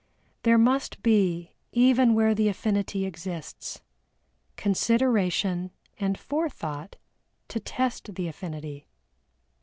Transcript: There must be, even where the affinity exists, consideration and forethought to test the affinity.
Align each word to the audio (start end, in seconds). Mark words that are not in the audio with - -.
There 0.41 0.57
must 0.57 1.03
be, 1.03 1.51
even 1.73 2.15
where 2.15 2.33
the 2.33 2.47
affinity 2.47 3.05
exists, 3.05 3.83
consideration 4.55 5.69
and 5.99 6.17
forethought 6.17 6.95
to 7.49 7.59
test 7.59 8.15
the 8.15 8.27
affinity. 8.27 8.87